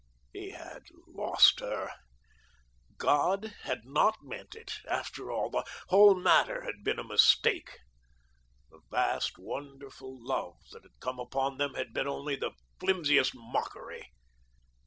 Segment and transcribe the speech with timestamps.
[0.33, 1.91] He had lost her.
[2.97, 5.51] God had not meant it, after all.
[5.51, 7.77] The whole matter had been a mistake.
[8.71, 14.07] That vast, wonderful love that had come upon them had been only the flimsiest mockery.